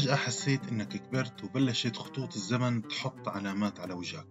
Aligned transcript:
فجأة 0.00 0.16
حسيت 0.16 0.68
إنك 0.68 0.88
كبرت 0.88 1.44
وبلشت 1.44 1.96
خطوط 1.96 2.34
الزمن 2.34 2.88
تحط 2.88 3.28
علامات 3.28 3.80
على 3.80 3.94
وجهك 3.94 4.26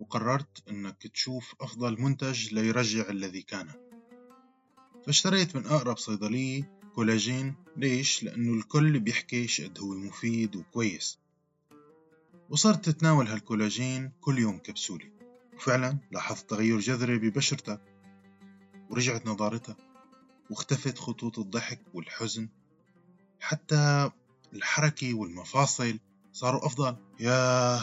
وقررت 0.00 0.68
إنك 0.70 1.06
تشوف 1.06 1.54
أفضل 1.60 2.02
منتج 2.02 2.54
ليرجع 2.54 3.10
الذي 3.10 3.42
كان. 3.42 3.68
فاشتريت 5.06 5.56
من 5.56 5.66
أقرب 5.66 5.98
صيدلية 5.98 6.70
كولاجين 6.94 7.54
ليش؟ 7.76 8.22
لأنه 8.22 8.54
الكل 8.54 9.00
بيحكي 9.00 9.48
شقد 9.48 9.78
هو 9.78 9.94
مفيد 9.94 10.56
وكويس. 10.56 11.18
وصرت 12.50 12.84
تتناول 12.84 13.26
هالكولاجين 13.26 14.12
كل 14.20 14.38
يوم 14.38 14.58
كبسولة 14.58 15.10
وفعلا 15.54 15.98
لاحظت 16.10 16.50
تغير 16.50 16.78
جذري 16.78 17.18
ببشرتك 17.18 17.80
ورجعت 18.90 19.26
نضارتها 19.26 19.76
واختفت 20.50 20.98
خطوط 20.98 21.38
الضحك 21.38 21.80
والحزن 21.94 22.48
حتى 23.40 24.10
الحركة 24.56 25.14
والمفاصل 25.14 25.98
صاروا 26.32 26.66
أفضل. 26.66 26.96
ياه 27.20 27.80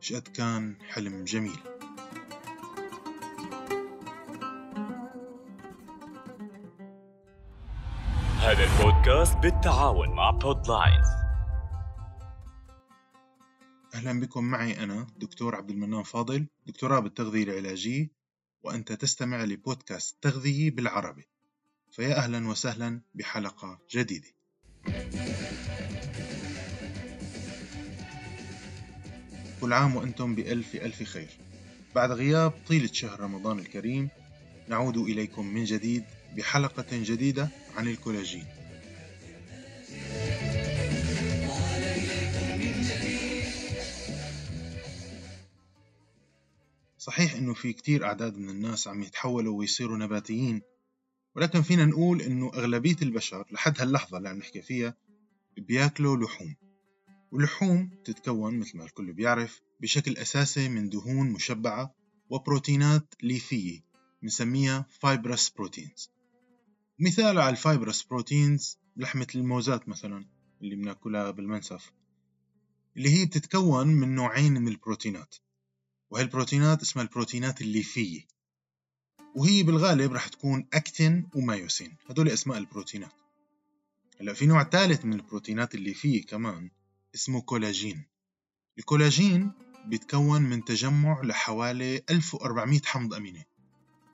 شقد 0.00 0.28
كان 0.28 0.76
حلم 0.88 1.24
جميل. 1.24 1.58
هذا 8.40 8.64
البودكاست 8.64 9.36
بالتعاون 9.36 10.08
مع 10.08 10.30
بودلاينز 10.30 11.06
أهلا 13.94 14.20
بكم 14.20 14.44
معي 14.44 14.84
أنا 14.84 15.06
دكتور 15.16 15.56
عبد 15.56 15.70
المنان 15.70 16.02
فاضل 16.02 16.46
دكتوراه 16.66 17.00
بالتغذية 17.00 17.44
العلاجية 17.44 18.10
وأنت 18.62 18.92
تستمع 18.92 19.44
لبودكاست 19.44 20.16
تغذية 20.22 20.70
بالعربي. 20.70 21.28
فيا 21.92 22.16
أهلا 22.16 22.48
وسهلا 22.48 23.00
بحلقة 23.14 23.78
جديدة. 23.90 24.28
كل 29.60 29.72
عام 29.72 29.96
وأنتم 29.96 30.34
بألف 30.34 30.74
ألف 30.74 31.02
خير. 31.02 31.28
بعد 31.94 32.10
غياب 32.10 32.52
طيلة 32.68 32.90
شهر 32.92 33.20
رمضان 33.20 33.58
الكريم 33.58 34.08
نعود 34.68 34.96
إليكم 34.96 35.46
من 35.46 35.64
جديد 35.64 36.04
بحلقة 36.36 36.86
جديدة 36.92 37.48
عن 37.76 37.88
الكولاجين. 37.88 38.44
صحيح 46.98 47.34
إنه 47.34 47.54
في 47.54 47.72
كتير 47.72 48.04
أعداد 48.04 48.38
من 48.38 48.50
الناس 48.50 48.88
عم 48.88 49.02
يتحولوا 49.02 49.58
ويصيروا 49.58 49.98
نباتيين 49.98 50.62
ولكن 51.36 51.62
فينا 51.62 51.84
نقول 51.84 52.22
إنه 52.22 52.50
أغلبية 52.54 52.96
البشر 53.02 53.44
لحد 53.52 53.80
هاللحظة 53.80 54.18
اللي 54.18 54.28
عم 54.28 54.38
نحكي 54.38 54.62
فيها 54.62 54.94
بياكلوا 55.56 56.16
لحوم. 56.16 56.56
واللحوم 57.32 57.90
تتكون 58.04 58.58
مثل 58.58 58.78
ما 58.78 58.84
الكل 58.84 59.12
بيعرف 59.12 59.60
بشكل 59.80 60.16
أساسي 60.16 60.68
من 60.68 60.88
دهون 60.88 61.30
مشبعة 61.30 61.94
وبروتينات 62.30 63.14
ليفية 63.22 63.80
بنسميها 64.22 64.86
fibrous 65.00 65.50
proteins 65.50 66.10
مثال 66.98 67.38
على 67.38 67.50
ال 67.50 67.56
fibrous 67.56 68.02
proteins 68.02 68.78
لحمة 68.96 69.26
الموزات 69.34 69.88
مثلا 69.88 70.26
اللي 70.62 70.76
بناكلها 70.76 71.30
بالمنسف 71.30 71.92
اللي 72.96 73.10
هي 73.10 73.26
بتتكون 73.26 73.86
من 73.86 74.14
نوعين 74.14 74.52
من 74.52 74.68
البروتينات 74.68 75.34
وهي 76.10 76.22
البروتينات 76.22 76.82
اسمها 76.82 77.04
البروتينات 77.04 77.60
الليفية 77.60 78.26
وهي 79.36 79.62
بالغالب 79.62 80.12
رح 80.12 80.28
تكون 80.28 80.66
أكتين 80.72 81.28
ومايوسين 81.34 81.96
هدول 82.06 82.28
أسماء 82.28 82.58
البروتينات. 82.58 83.12
هلأ 84.20 84.32
في 84.32 84.46
نوع 84.46 84.64
ثالث 84.64 85.04
من 85.04 85.12
البروتينات 85.12 85.74
الليفية 85.74 86.22
كمان 86.22 86.70
اسمه 87.16 87.40
كولاجين. 87.40 88.04
الكولاجين 88.78 89.52
بيتكون 89.86 90.42
من 90.42 90.64
تجمع 90.64 91.22
لحوالي 91.22 92.02
1400 92.10 92.80
حمض 92.84 93.14
أميني 93.14 93.46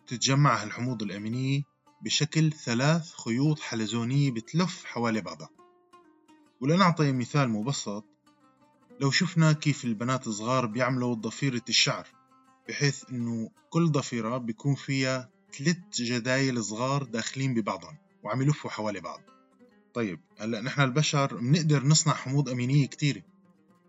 تتجمع 0.07 0.63
هالحموض 0.63 1.03
الأمينية 1.03 1.63
بشكل 2.03 2.53
ثلاث 2.53 3.15
خيوط 3.15 3.61
حلزونية 3.61 4.31
بتلف 4.31 4.85
حوالي 4.85 5.21
بعضها. 5.21 5.49
ولنعطي 6.61 7.13
مثال 7.13 7.49
مبسط 7.49 8.05
لو 9.01 9.11
شفنا 9.11 9.53
كيف 9.53 9.85
البنات 9.85 10.27
الصغار 10.27 10.67
بيعملوا 10.67 11.15
ضفيرة 11.15 11.63
الشعر 11.69 12.09
بحيث 12.69 13.05
إنه 13.11 13.51
كل 13.71 13.93
ضفيرة 13.93 14.39
بيكون 14.39 14.75
فيها 14.75 15.31
ثلاث 15.59 15.79
جدايل 15.95 16.65
صغار 16.65 17.03
داخلين 17.03 17.55
ببعضهم 17.55 17.99
وعم 18.23 18.43
يلفوا 18.43 18.71
حوالي 18.71 19.01
بعض. 19.01 19.21
طيب 19.95 20.21
هلا 20.39 20.61
نحن 20.61 20.81
البشر 20.81 21.37
بنقدر 21.37 21.87
نصنع 21.87 22.15
حموض 22.15 22.49
أمينية 22.49 22.87
كتيرة 22.87 23.23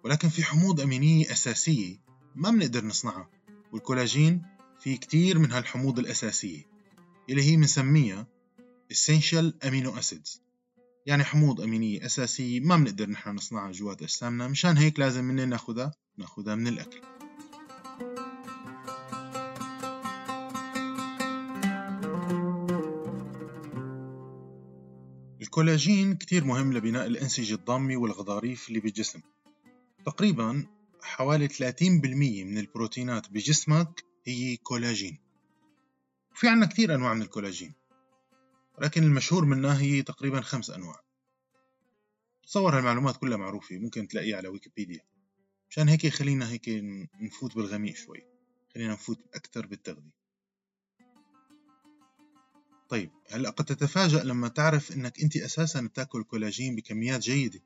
ولكن 0.03 0.30
في 0.30 0.44
حموض 0.44 0.81
أمينية 0.81 1.31
أساسية 1.31 1.97
ما 2.36 2.52
بنقدر 2.52 2.86
نصنعها 2.86 3.30
والكولاجين 3.72 4.41
في 4.80 4.97
كتير 4.97 5.40
من 5.40 5.52
هالحموض 5.52 6.00
الأساسية 6.00 6.66
اللي 7.30 7.44
هي 7.44 7.56
بنسميها 7.56 8.28
essential 8.94 9.52
amino 9.66 10.00
acids. 10.00 10.40
يعني 11.06 11.24
حموض 11.24 11.62
أمينية 11.62 12.06
أساسية 12.06 12.59
ما 12.59 12.78
بنقدر 12.78 13.09
نحن 13.09 13.30
نصنعها 13.30 13.72
جوات 13.72 14.02
أجسامنا 14.02 14.47
مشان 14.47 14.78
هيك 14.78 15.00
لازم 15.00 15.24
منين 15.24 15.50
ناخدها 15.50 15.91
ناخدها 16.18 16.56
من 16.56 16.68
الأكل. 16.68 17.12
الكولاجين 25.53 26.16
كتير 26.16 26.44
مهم 26.44 26.74
لبناء 26.74 27.08
الأنسجة 27.08 27.53
الضامة 27.53 27.97
والغضاريف 27.97 28.68
اللي 28.69 28.80
بالجسم 28.80 29.22
تقريبا 30.06 30.68
حوالي 31.02 31.47
30% 31.47 32.44
من 32.44 32.58
البروتينات 32.58 33.30
بجسمك 33.30 34.03
هي 34.25 34.58
كولاجين. 34.58 35.18
وفي 36.31 36.47
عنا 36.47 36.66
كتير 36.66 36.96
أنواع 36.96 37.14
من 37.14 37.22
الكولاجين 37.22 37.74
ولكن 38.78 39.03
المشهور 39.03 39.46
منها 39.46 39.81
هي 39.81 40.02
تقريبا 40.02 40.41
خمس 40.41 40.69
أنواع. 40.69 41.00
تصور 42.44 42.78
هالمعلومات 42.78 43.18
كلها 43.18 43.38
معروفة 43.38 43.78
ممكن 43.78 44.08
تلاقيها 44.08 44.38
على 44.38 44.47
ويكيبيديا. 44.47 45.02
مشان 45.70 45.90
هيك 45.90 46.08
خلينا 46.08 46.50
هيك 46.50 46.70
نفوت 47.22 47.56
بالغميق 47.56 47.96
شوي 47.96 48.24
خلينا 48.74 48.94
نفوت 48.94 49.20
أكثر 49.34 49.66
بالتغذية. 49.66 50.22
طيب 52.90 53.12
هلأ 53.32 53.50
قد 53.50 53.66
تتفاجأ 53.66 54.24
لما 54.24 54.48
تعرف 54.48 54.92
إنك 54.92 55.22
أنت 55.22 55.38
أساسا 55.38 55.82
بتاكل 55.82 56.24
كولاجين 56.24 56.76
بكميات 56.76 57.20
جيدة. 57.22 57.60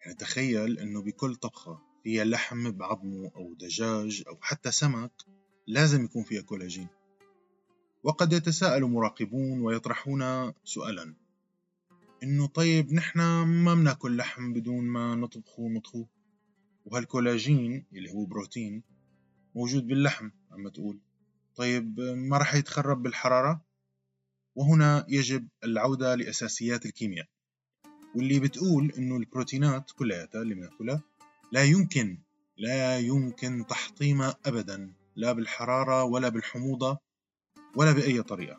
يعني 0.00 0.14
تخيل 0.14 0.78
إنه 0.78 1.02
بكل 1.02 1.34
طبخة 1.34 1.82
فيها 2.02 2.24
لحم 2.24 2.70
بعظمه 2.70 3.30
أو 3.36 3.54
دجاج 3.54 4.22
أو 4.28 4.38
حتى 4.40 4.70
سمك 4.70 5.12
لازم 5.66 6.04
يكون 6.04 6.22
فيها 6.22 6.42
كولاجين. 6.42 6.88
وقد 8.02 8.32
يتساءل 8.32 8.84
مراقبون 8.84 9.60
ويطرحون 9.60 10.52
سؤالا. 10.64 11.14
إنه 12.22 12.46
طيب 12.46 12.92
نحن 12.92 13.20
ما 13.42 13.74
بناكل 13.74 14.16
لحم 14.16 14.52
بدون 14.52 14.84
ما 14.84 15.14
نطبخه 15.14 15.60
ونطهوه؟ 15.62 16.08
وهالكولاجين 16.86 17.84
اللي 17.92 18.10
هو 18.10 18.24
بروتين 18.24 18.82
موجود 19.54 19.86
باللحم 19.86 20.30
عم 20.50 20.68
تقول 20.68 21.00
طيب 21.56 22.00
ما 22.00 22.38
رح 22.38 22.54
يتخرب 22.54 23.02
بالحرارة؟ 23.02 23.64
وهنا 24.54 25.06
يجب 25.08 25.48
العودة 25.64 26.14
لأساسيات 26.14 26.86
الكيمياء. 26.86 27.26
واللي 28.14 28.38
بتقول 28.38 28.92
إنه 28.98 29.16
البروتينات 29.16 29.90
كلياتها 29.90 30.42
اللي 30.42 30.54
بناكلها 30.54 31.02
لا 31.52 31.64
يمكن 31.64 32.18
لا 32.56 32.98
يمكن 32.98 33.66
تحطيمها 33.68 34.36
أبدا 34.46 34.92
لا 35.16 35.32
بالحرارة 35.32 36.04
ولا 36.04 36.28
بالحموضة 36.28 36.98
ولا 37.76 37.92
بأي 37.92 38.22
طريقة. 38.22 38.58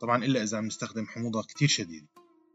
طبعا 0.00 0.24
إلا 0.24 0.42
إذا 0.42 0.58
عم 0.58 0.66
نستخدم 0.66 1.06
حموضة 1.06 1.42
كتير 1.42 1.68
شديدة. 1.68 2.06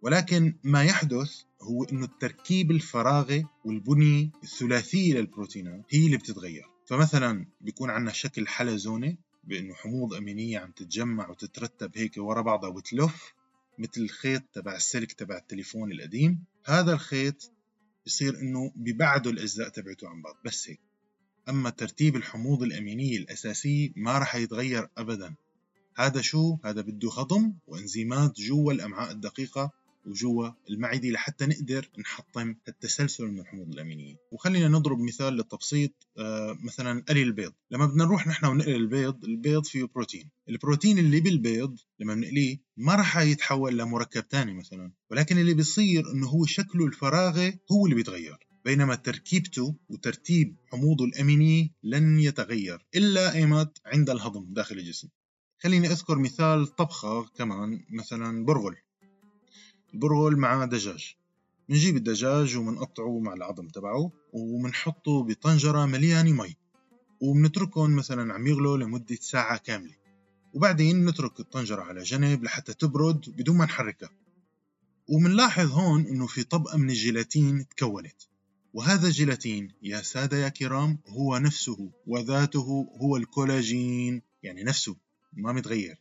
ولكن 0.02 0.56
ما 0.64 0.84
يحدث 0.84 1.42
هو 1.62 1.84
أنه 1.84 2.06
التركيب 2.06 2.72
الفراغي 2.72 3.46
والبني 3.66 4.32
الثلاثية 4.44 5.14
للبروتينات 5.14 5.86
هي 5.90 6.06
اللي 6.06 6.18
بتتغير. 6.18 6.66
فمثلا 6.86 7.46
بيكون 7.62 7.90
عندنا 7.90 8.12
شكل 8.12 8.48
حلزوني 8.48 9.18
بأنه 9.44 9.74
حموض 9.74 10.14
أمينية 10.14 10.60
عم 10.60 10.72
تتجمع 10.72 11.30
وتترتب 11.30 11.98
هيك 11.98 12.14
ورا 12.18 12.42
بعضها 12.42 12.70
وتلف 12.70 13.34
مثل 13.80 14.02
الخيط 14.02 14.44
تبع 14.54 14.76
السلك 14.76 15.12
تبع 15.12 15.38
التليفون 15.38 15.92
القديم. 15.92 16.44
هذا 16.66 16.94
الخيط 16.94 17.52
بصير 18.06 18.40
إنه 18.40 18.72
ببعدوا 18.76 19.32
الأجزاء 19.32 19.70
تبعته 19.70 20.10
عن 20.10 20.22
بعض 20.22 20.36
بس 20.46 20.70
هيك. 20.70 20.80
أما 21.50 21.70
ترتيب 21.70 22.16
الحموض 22.16 22.64
الأمينية 22.64 23.18
الأساسية 23.18 23.90
ما 23.96 24.18
راح 24.18 24.36
يتغير 24.36 24.88
ابدا. 24.98 25.36
هذا 25.98 26.22
شو؟ 26.22 26.58
هذا 26.66 26.82
بده 26.82 27.10
هضم 27.18 27.54
وإنزيمات 27.68 28.40
جوا 28.40 28.74
الأمعاء 28.74 29.12
الدقيقة 29.12 29.72
وجوا 30.06 30.50
المعدة 30.70 31.10
لحتى 31.10 31.46
نقدر 31.46 31.90
نحطم 32.00 32.56
التسلسل 32.68 33.28
من 33.28 33.40
الحموض 33.40 33.68
الأمينية. 33.70 34.16
وخلينا 34.32 34.68
نضرب 34.68 35.00
مثال 35.00 35.34
للتبسيط 35.34 35.92
آه، 36.18 36.58
مثلا 36.64 37.04
قلي 37.10 37.24
البيض. 37.24 37.54
لما 37.72 37.86
بدنا 37.86 38.06
نروح 38.06 38.28
نحن 38.28 38.46
ونقلي 38.46 38.76
البيض 38.76 39.26
البيض 39.26 39.66
فيه 39.66 39.84
بروتين. 39.84 40.30
البروتين 40.50 41.00
اللي 41.00 41.20
بالبيض 41.20 41.80
لما 42.00 42.16
بنقليه 42.16 42.58
ما 42.78 42.96
راح 42.96 43.18
يتحول 43.18 43.78
لمركب 43.78 44.28
تاني 44.28 44.54
مثلا. 44.54 44.92
ولكن 45.12 45.38
اللي 45.38 45.54
بيصير 45.54 46.12
إنه 46.12 46.28
هو 46.28 46.46
شكله 46.46 46.86
الفراغي 46.86 47.60
هو 47.72 47.86
اللي 47.86 47.96
بيتغير. 47.96 48.48
بينما 48.66 48.96
تركيبته 48.96 49.76
وترتيب 49.90 50.56
حموضه 50.72 51.06
الأمينية 51.06 51.70
لن 51.84 52.20
يتغير 52.20 52.86
إلا 52.96 53.34
أيمت 53.34 53.78
عند 53.86 54.10
الهضم 54.10 54.54
داخل 54.54 54.78
الجسم. 54.78 55.08
خليني 55.64 55.88
أذكر 55.88 56.18
مثال 56.18 56.68
طبخة 56.68 57.26
كمان 57.38 57.86
مثلا 57.90 58.46
برغل 58.46 58.76
البرغل 59.94 60.36
مع 60.36 60.66
دجاج. 60.66 61.16
بنجيب 61.70 61.96
الدجاج 61.96 62.58
وبنقطعه 62.58 63.20
مع 63.20 63.34
العظم 63.34 63.68
تبعه 63.68 64.12
وبنحطه 64.34 65.24
بطنجرة 65.24 65.86
مليانة 65.86 66.32
مي. 66.32 66.56
وبنتركهم 67.22 67.96
مثلا 67.96 68.34
عم 68.34 68.48
يغلوا 68.48 68.78
لمدة 68.78 69.18
ساعة 69.22 69.58
كاملة. 69.58 69.96
وبعدين 70.54 71.06
نترك 71.06 71.40
الطنجرة 71.40 71.82
على 71.82 72.04
جنب 72.04 72.44
لحتى 72.44 72.74
تبرد 72.74 73.30
بدون 73.38 73.58
ما 73.58 73.66
نحركها. 73.66 74.10
ومنلاحظ 75.10 75.72
هون 75.72 76.08
إنه 76.08 76.28
في 76.28 76.44
طبقة 76.44 76.78
من 76.78 76.90
الجيلاتين 76.90 77.68
تكونت. 77.70 78.22
وهذا 78.74 79.08
الجيلاتين 79.08 79.72
يا 79.84 80.02
سادة 80.02 80.38
يا 80.38 80.50
كرام 80.50 81.00
هو 81.08 81.38
نفسه 81.38 81.90
وذاته 82.08 82.88
هو 83.02 83.18
الكولاجين 83.18 84.22
يعني 84.44 84.64
نفسه 84.64 84.96
ما 85.34 85.52
متغير. 85.52 85.98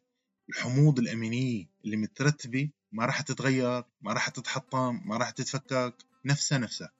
الحموض 0.49 0.99
الأمينية 0.99 1.67
اللي 1.85 1.97
مترتبة 1.97 2.69
ما 2.93 3.07
راح 3.07 3.21
تتغير 3.21 3.85
ما 4.03 4.13
راح 4.13 4.29
تتحطم 4.29 5.01
ما 5.05 5.17
راح 5.17 5.31
تتفكك 5.31 5.95
نفسها 6.25 6.59
نفسها 6.59 6.93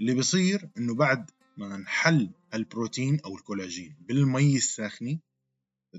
اللي 0.00 0.14
بيصير 0.14 0.68
إنه 0.78 0.94
بعد 0.94 1.30
ما 1.56 1.76
نحل 1.76 2.30
البروتين 2.54 3.20
أو 3.20 3.36
الكولاجين 3.36 3.94
بالمي 4.08 4.56
الساخنة 4.56 5.18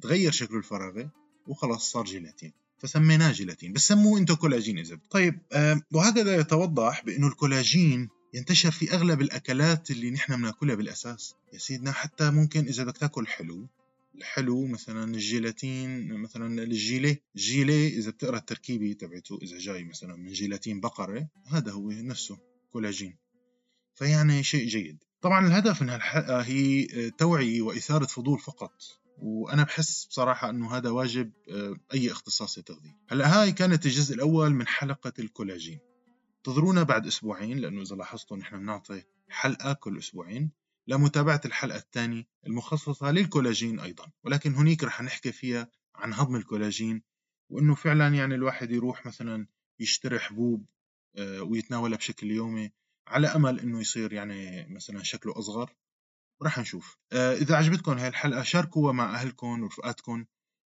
تغير 0.02 0.32
شكله 0.32 0.58
الفراغي 0.58 1.10
وخلاص 1.48 1.92
صار 1.92 2.06
جيلاتين. 2.06 2.54
فسميناه 2.78 3.32
جيلاتين. 3.32 3.74
بس 3.74 3.88
سموه 3.88 4.20
إنتو 4.20 4.36
كولاجين 4.36 4.80
إذا 4.80 5.00
طيب 5.10 5.40
آه 5.52 5.82
وهكذا 5.92 6.36
يتوضح 6.36 7.06
بإنه 7.06 7.28
الكولاجين 7.28 8.10
ينتشر 8.34 8.72
في 8.72 8.94
أغلب 8.94 9.22
الأكلات 9.22 9.92
اللي 9.92 10.12
نحن 10.12 10.36
بناكلها 10.36 10.76
بالأساس. 10.76 11.36
يا 11.54 11.58
سيدنا 11.58 11.92
حتى 11.92 12.32
ممكن 12.32 12.66
إذا 12.68 12.84
بدك 12.84 12.98
تاكل 12.98 13.28
حلو 13.28 13.68
الحلو 14.18 14.66
مثلا 14.66 15.04
الجيلاتين 15.04 16.14
مثلا 16.14 16.64
الجيلي 16.64 17.22
الجيلي 17.36 17.88
إذا 17.88 18.12
بتقرأ 18.12 18.38
التركيبه 18.38 18.94
تبعته 18.94 19.40
إذا 19.42 19.58
جاي 19.58 19.84
مثلا 19.84 20.16
من 20.16 20.31
جيلاتين 20.31 20.80
بقرة 20.80 21.30
هذا 21.48 21.72
هو 21.72 21.92
نفسه 21.92 22.38
كولاجين. 22.72 23.18
فيعني 23.96 24.44
شيء 24.44 24.68
جيد. 24.68 25.04
طبعا 25.22 25.48
الهدف 25.48 25.81
من 25.81 25.90
هالحلقة 25.90 26.42
هي 26.42 26.86
توعية 27.10 27.62
وإثارة 27.62 28.06
فضول 28.06 28.40
فقط. 28.40 28.74
وأنا 29.18 29.64
بحس 29.64 30.06
بصراحة 30.06 30.50
إنه 30.50 30.78
هذا 30.78 30.90
واجب 30.90 31.31
أي 31.94 32.12
اختصاصي 32.12 32.62
تغذيه 32.62 32.98
هلأ 33.10 33.42
هاي 33.42 33.52
كانت 33.52 33.86
الجزء 33.86 34.16
الأول 34.16 34.50
من 34.54 34.68
حلقة 34.68 35.13
الكولاجين. 35.20 35.80
انتظرونا 36.38 36.84
بعد 36.84 37.08
أسبوعين 37.08 37.58
لأنه 37.58 37.81
إذا 37.81 37.96
لاحظتوا 37.96 38.38
نحن 38.38 38.60
بنعطي 38.60 39.04
حلقة 39.30 39.74
كل 39.74 39.98
أسبوعين. 39.98 40.52
لمتابعة 40.88 41.42
الحلقة 41.45 41.78
الثانية 41.78 42.28
المخصصة 42.48 43.12
للكولاجين 43.12 43.80
أيضا 43.80 44.12
ولكن 44.24 44.56
هنيك 44.56 44.84
رح 44.84 45.01
نحكي 45.01 45.31
فيها 45.31 45.72
عن 45.95 46.13
هضم 46.13 46.36
الكولاجين 46.36 47.04
وإنه 47.50 47.75
فعلا 47.75 48.07
يعني 48.07 48.36
الواحد 48.36 48.72
يروح 48.72 49.06
مثلا 49.06 49.48
يشتري 49.80 50.19
حبوب 50.19 50.66
آه، 51.18 51.42
ويتناولها 51.42 51.98
بشكل 51.98 52.31
يومي 52.31 52.72
على 53.07 53.28
أمل 53.28 53.60
إنه 53.60 53.81
يصير 53.81 54.13
يعني 54.13 54.68
مثلا 54.69 55.04
شكله 55.04 55.39
أصغر. 55.39 55.75
ورح 56.42 56.60
نشوف. 56.60 56.98
آه، 57.12 57.34
إذا 57.34 57.56
عجبتكم 57.56 57.92
هاي 57.92 58.07
الحلقة 58.07 58.44
شاركوها 58.44 58.94
مع 58.94 59.16
أهلكم 59.16 59.63
ورفقاتكم. 59.63 60.25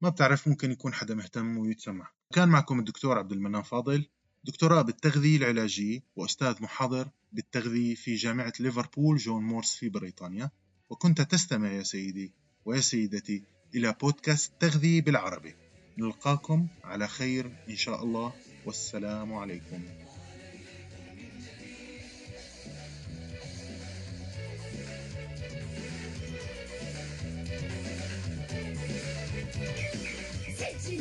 ما 0.04 0.10
بتعرف 0.10 0.48
ممكن 0.48 0.72
يكون 0.72 0.94
حدا 0.94 1.16
مهتم 1.16 1.58
ويتسمع. 1.58 2.12
كان 2.34 2.50
معكم 2.50 2.80
الدكتور 2.80 3.18
عبد 3.18 3.32
المنان 3.32 3.62
فاضل. 3.62 4.10
دكتوراه 4.44 4.82
بالتغذية 4.82 5.38
العلاجية 5.38 6.04
وأستاذ 6.16 6.64
محاضر 6.64 7.10
بالتغذية 7.32 7.96
في 7.96 8.16
جامعة 8.16 8.54
ليفربول 8.60 9.18
جون 9.18 9.44
مورس 9.44 9.76
في 9.76 9.90
بريطانيا. 9.90 10.52
وكنت 10.90 11.22
تستمع 11.22 11.72
يا 11.72 11.84
سيدي 11.84 12.32
ويا 12.66 12.82
سيدتي 12.82 13.44
إلى 13.76 13.96
بودكاست 14.02 14.52
تغذية 14.60 15.02
بالعربي. 15.02 15.56
نلقاكم 15.98 16.68
على 16.84 17.08
خير 17.08 17.52
إن 17.70 17.76
شاء 17.76 18.04
الله. 18.04 18.34
والسلام 18.66 19.34
عليكم. 19.34 20.11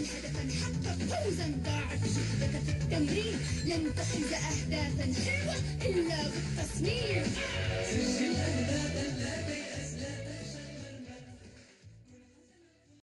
هدفا 0.02 0.42
حقق 0.60 0.98
فوزا 1.10 1.46
ضاعف 1.64 2.00
جهدك 2.04 2.54
في 2.66 2.72
التمرين 2.72 3.34
لن 3.64 3.94
تحرز 3.96 4.32
أهدافا 4.32 5.06
حلوة 5.24 5.54
إلا 5.86 6.18
بالتصميم. 6.32 7.24
سجل 7.90 8.36
أهدافا 8.36 9.04
لا 9.18 9.59